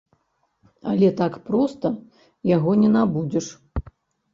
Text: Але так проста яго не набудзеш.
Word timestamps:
Але 0.93 1.11
так 1.21 1.37
проста 1.51 1.95
яго 2.55 2.71
не 2.85 2.89
набудзеш. 2.99 3.57